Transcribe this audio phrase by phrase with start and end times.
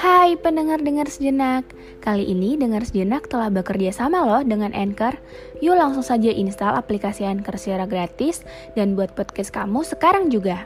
[0.00, 1.68] Hai pendengar-dengar sejenak.
[2.00, 5.20] Kali ini Dengar Sejenak telah bekerja sama loh dengan Anchor.
[5.60, 8.40] Yuk langsung saja install aplikasi Anchor secara gratis
[8.72, 10.64] Dan buat podcast kamu sekarang juga.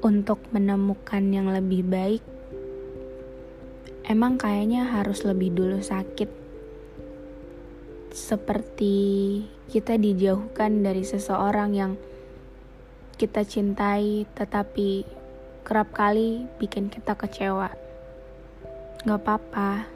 [0.00, 2.24] Untuk menemukan yang lebih baik
[4.08, 6.51] Emang kayaknya harus lebih dulu sakit
[8.12, 8.96] seperti
[9.72, 11.92] kita dijauhkan dari seseorang yang
[13.16, 15.08] kita cintai, tetapi
[15.64, 17.72] kerap kali bikin kita kecewa.
[19.08, 19.88] Gak apa-apa,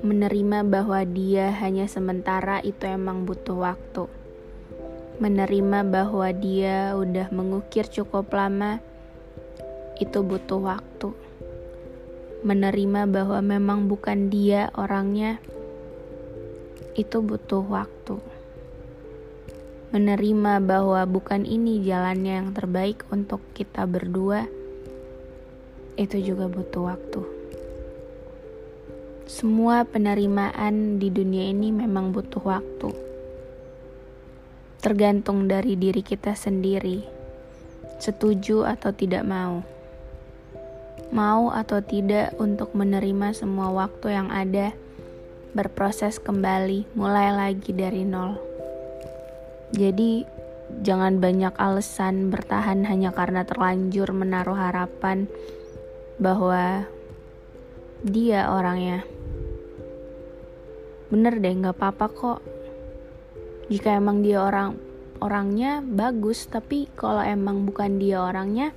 [0.00, 4.08] menerima bahwa dia hanya sementara itu emang butuh waktu.
[5.20, 8.80] Menerima bahwa dia udah mengukir cukup lama,
[10.00, 11.12] itu butuh waktu.
[12.42, 15.38] Menerima bahwa memang bukan dia orangnya
[16.94, 18.16] itu butuh waktu.
[19.90, 24.46] Menerima bahwa bukan ini jalannya yang terbaik untuk kita berdua,
[25.94, 27.22] itu juga butuh waktu.
[29.26, 32.90] Semua penerimaan di dunia ini memang butuh waktu.
[34.82, 37.02] Tergantung dari diri kita sendiri,
[37.98, 39.62] setuju atau tidak mau.
[41.14, 44.74] Mau atau tidak untuk menerima semua waktu yang ada
[45.54, 48.34] berproses kembali, mulai lagi dari nol.
[49.70, 50.26] Jadi,
[50.82, 55.30] jangan banyak alasan bertahan hanya karena terlanjur menaruh harapan
[56.18, 56.90] bahwa
[58.02, 59.06] dia orangnya.
[61.08, 62.40] Bener deh, gak apa-apa kok.
[63.70, 64.74] Jika emang dia orang
[65.22, 68.74] orangnya bagus, tapi kalau emang bukan dia orangnya,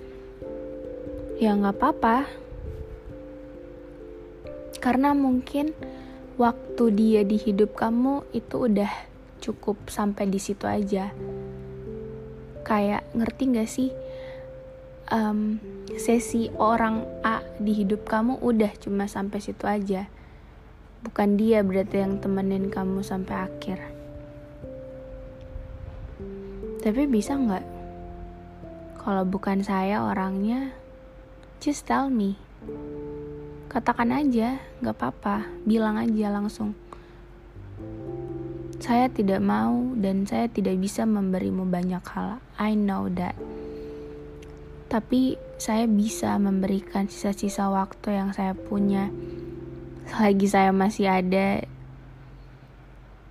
[1.42, 2.18] ya gak apa-apa.
[4.78, 5.74] Karena mungkin
[6.38, 8.94] waktu dia di hidup kamu itu udah
[9.42, 11.10] cukup sampai di situ aja.
[12.62, 13.90] Kayak ngerti gak sih?
[15.10, 15.58] Um,
[15.98, 20.06] sesi orang A di hidup kamu udah cuma sampai situ aja.
[21.02, 23.80] Bukan dia berarti yang temenin kamu sampai akhir.
[26.86, 27.66] Tapi bisa nggak?
[29.02, 30.76] Kalau bukan saya orangnya,
[31.64, 32.36] just tell me
[33.68, 36.72] katakan aja, gak apa-apa, bilang aja langsung.
[38.80, 42.40] Saya tidak mau dan saya tidak bisa memberimu banyak hal.
[42.56, 43.36] I know that.
[44.88, 49.12] Tapi saya bisa memberikan sisa-sisa waktu yang saya punya.
[50.08, 51.68] Selagi saya masih ada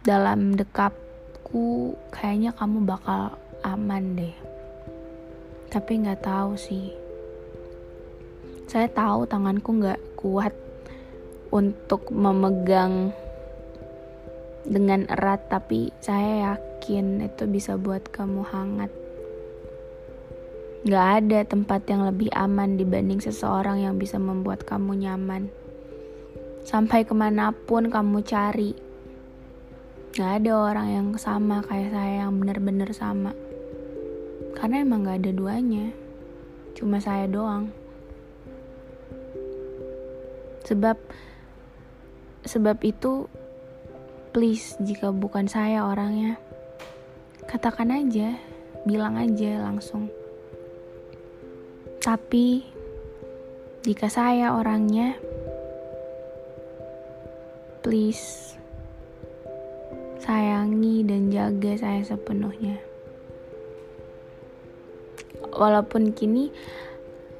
[0.04, 4.36] dalam dekapku, kayaknya kamu bakal aman deh.
[5.72, 7.05] Tapi nggak tahu sih.
[8.66, 10.54] Saya tahu tanganku nggak kuat
[11.54, 13.14] untuk memegang
[14.66, 18.90] dengan erat tapi saya yakin itu bisa buat kamu hangat
[20.86, 25.50] Gak ada tempat yang lebih aman dibanding seseorang yang bisa membuat kamu nyaman.
[26.62, 28.70] Sampai ke mana pun kamu cari,
[30.14, 33.34] gak ada orang yang sama kayak saya yang benar-benar sama.
[34.54, 35.90] Karena emang gak ada duanya,
[36.78, 37.74] cuma saya doang
[40.66, 40.98] sebab
[42.42, 43.30] sebab itu
[44.34, 46.36] please jika bukan saya orangnya
[47.46, 48.34] katakan aja
[48.86, 50.10] bilang aja langsung.
[52.02, 52.62] Tapi
[53.82, 55.18] jika saya orangnya
[57.82, 58.54] please
[60.22, 62.82] sayangi dan jaga saya sepenuhnya.
[65.54, 66.50] Walaupun kini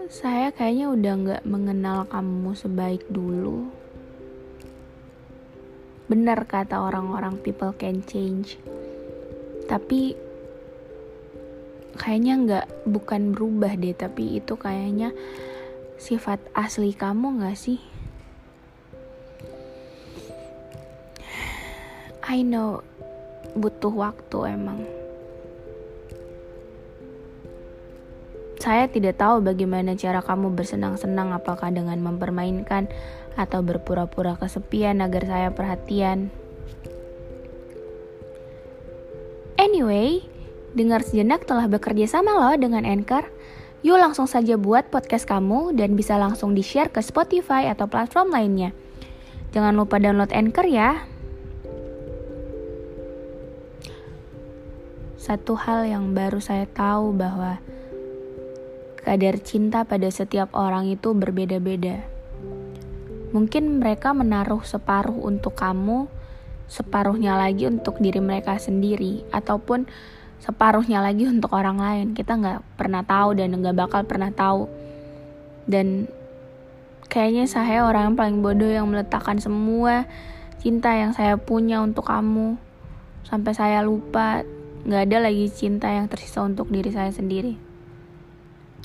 [0.07, 3.67] saya kayaknya udah nggak mengenal kamu sebaik dulu.
[6.07, 8.55] Benar kata orang-orang people can change.
[9.67, 10.15] Tapi
[11.99, 15.11] kayaknya nggak bukan berubah deh, tapi itu kayaknya
[15.99, 17.83] sifat asli kamu nggak sih?
[22.31, 22.87] I know
[23.59, 24.96] butuh waktu emang.
[28.67, 32.91] Saya tidak tahu bagaimana cara kamu bersenang-senang, apakah dengan mempermainkan
[33.39, 36.35] atau berpura-pura kesepian agar saya perhatian.
[39.55, 40.27] Anyway,
[40.75, 43.31] dengar sejenak telah bekerja sama loh dengan Anchor.
[43.87, 48.75] Yuk langsung saja buat podcast kamu dan bisa langsung di-share ke Spotify atau platform lainnya.
[49.55, 51.07] Jangan lupa download Anchor ya.
[55.15, 57.63] Satu hal yang baru saya tahu bahwa
[59.07, 62.03] kadar cinta pada setiap orang itu berbeda-beda.
[63.31, 66.11] Mungkin mereka menaruh separuh untuk kamu,
[66.67, 69.87] separuhnya lagi untuk diri mereka sendiri, ataupun
[70.43, 72.07] separuhnya lagi untuk orang lain.
[72.19, 74.67] Kita nggak pernah tahu dan nggak bakal pernah tahu.
[75.71, 76.11] Dan
[77.07, 80.11] kayaknya saya orang yang paling bodoh yang meletakkan semua
[80.59, 82.59] cinta yang saya punya untuk kamu
[83.23, 84.43] sampai saya lupa
[84.83, 87.66] nggak ada lagi cinta yang tersisa untuk diri saya sendiri.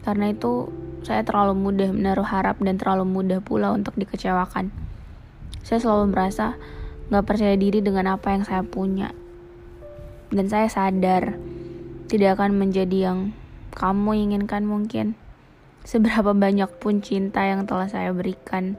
[0.01, 0.69] Karena itu
[1.01, 4.69] saya terlalu mudah menaruh harap dan terlalu mudah pula untuk dikecewakan.
[5.61, 6.57] Saya selalu merasa
[7.09, 9.13] gak percaya diri dengan apa yang saya punya.
[10.31, 11.37] Dan saya sadar
[12.09, 13.33] tidak akan menjadi yang
[13.73, 15.17] kamu inginkan mungkin.
[15.81, 18.77] Seberapa banyak pun cinta yang telah saya berikan,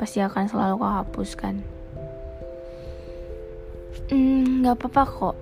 [0.00, 1.60] pasti akan selalu kau hapuskan.
[4.08, 5.36] Hmm, gak apa-apa kok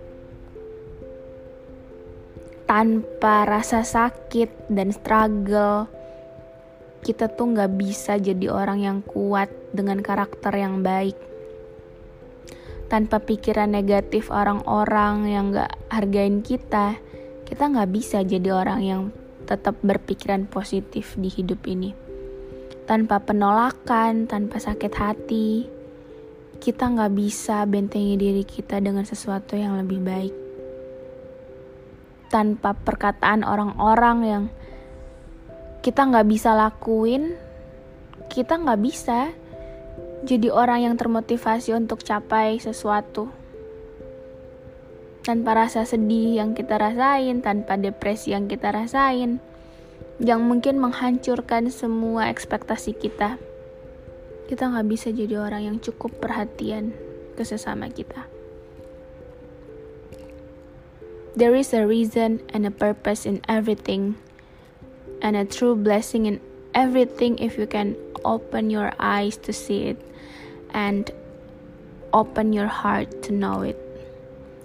[2.70, 5.90] tanpa rasa sakit dan struggle
[7.02, 11.19] kita tuh nggak bisa jadi orang yang kuat dengan karakter yang baik.
[12.87, 16.94] Tanpa pikiran negatif orang-orang yang nggak hargain kita
[17.43, 19.02] kita nggak bisa jadi orang yang
[19.50, 21.90] tetap berpikiran positif di hidup ini.
[22.87, 25.66] Tanpa penolakan tanpa sakit hati
[26.62, 30.39] kita nggak bisa bentengi diri kita dengan sesuatu yang lebih baik
[32.30, 34.44] tanpa perkataan orang-orang yang
[35.82, 37.34] kita nggak bisa lakuin,
[38.30, 39.34] kita nggak bisa
[40.22, 43.28] jadi orang yang termotivasi untuk capai sesuatu.
[45.20, 49.42] Tanpa rasa sedih yang kita rasain, tanpa depresi yang kita rasain,
[50.22, 53.36] yang mungkin menghancurkan semua ekspektasi kita.
[54.48, 56.92] Kita nggak bisa jadi orang yang cukup perhatian
[57.36, 58.39] ke sesama kita.
[61.40, 64.20] There is a reason and a purpose in everything,
[65.25, 66.37] and a true blessing in
[66.76, 67.96] everything if you can
[68.28, 69.96] open your eyes to see it
[70.76, 71.08] and
[72.12, 73.81] open your heart to know it.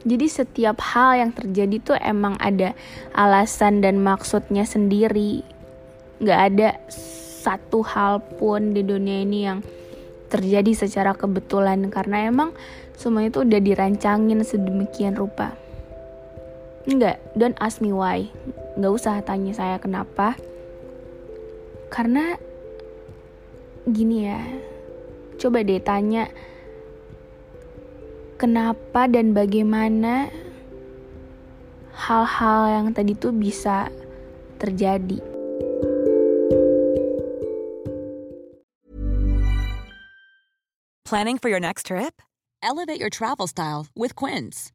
[0.04, 2.76] Jadi setiap hal yang terjadi tuh emang ada
[3.16, 5.48] alasan dan maksudnya sendiri.
[6.20, 9.64] Gak ada satu hal pun di dunia ini yang
[10.28, 12.52] terjadi secara kebetulan karena emang
[13.00, 15.56] semua itu udah dirancangin sedemikian rupa.
[16.86, 18.30] Enggak, don't ask me why.
[18.78, 20.38] Nggak usah tanya saya kenapa.
[21.90, 22.38] Karena
[23.90, 24.42] gini ya,
[25.42, 26.30] coba deh tanya
[28.38, 30.30] kenapa dan bagaimana
[31.96, 33.90] hal-hal yang tadi tuh bisa
[34.62, 35.18] terjadi.
[41.06, 42.22] Planning for your next trip?
[42.62, 44.75] Elevate your travel style with Quince.